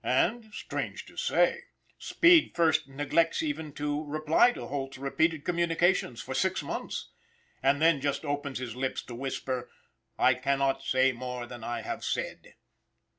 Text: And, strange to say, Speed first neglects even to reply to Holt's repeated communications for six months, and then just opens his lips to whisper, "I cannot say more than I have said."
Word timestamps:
And, 0.03 0.51
strange 0.51 1.05
to 1.05 1.15
say, 1.15 1.65
Speed 1.99 2.53
first 2.55 2.87
neglects 2.87 3.43
even 3.43 3.71
to 3.73 4.03
reply 4.03 4.51
to 4.53 4.65
Holt's 4.65 4.97
repeated 4.97 5.45
communications 5.45 6.19
for 6.23 6.33
six 6.33 6.63
months, 6.63 7.11
and 7.61 7.79
then 7.79 8.01
just 8.01 8.25
opens 8.25 8.57
his 8.57 8.75
lips 8.75 9.03
to 9.03 9.13
whisper, 9.13 9.69
"I 10.17 10.33
cannot 10.33 10.81
say 10.81 11.11
more 11.11 11.45
than 11.45 11.63
I 11.63 11.83
have 11.83 12.03
said." 12.03 12.55